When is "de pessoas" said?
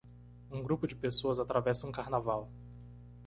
0.87-1.39